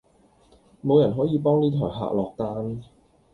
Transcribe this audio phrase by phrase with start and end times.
[0.81, 2.81] 無人可以幫呢枱客落單